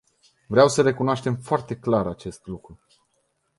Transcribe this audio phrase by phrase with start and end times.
[0.47, 2.79] Vreau să recunoaștem foarte clar acest lucru.